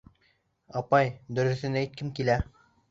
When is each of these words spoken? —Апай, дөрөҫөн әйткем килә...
—Апай, 0.81 1.13
дөрөҫөн 1.41 1.81
әйткем 1.85 2.13
килә... 2.21 2.45